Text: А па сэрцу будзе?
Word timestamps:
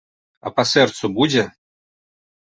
А 0.49 0.51
па 0.55 0.63
сэрцу 0.69 1.09
будзе? 1.19 1.43